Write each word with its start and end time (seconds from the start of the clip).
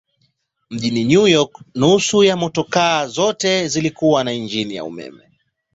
Mjini 0.69 1.03
New 1.03 1.27
York 1.27 1.57
nusu 1.75 2.23
ya 2.23 2.37
motokaa 2.37 3.07
zote 3.07 3.67
zilikuwa 3.67 4.23
na 4.23 4.33
injini 4.33 4.75
ya 4.75 4.83
umeme. 4.85 5.23